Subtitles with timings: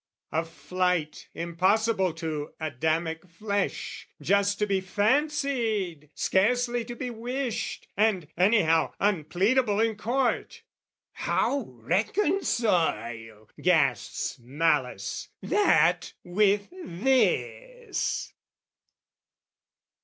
[0.31, 8.27] A flight, impossible to Adamic flesh, Just to be fancied, scarcely to be wished, And,
[8.35, 10.63] anyhow, unpleadable in court!
[11.11, 18.33] "How reconcile," gasps Malice, "that with this?"